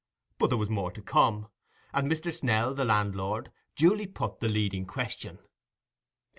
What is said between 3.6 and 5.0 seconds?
duly put the leading